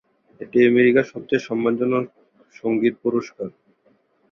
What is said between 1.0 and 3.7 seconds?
সবচেয়ে সম্মানজনক সঙ্গীত পুরস্কার।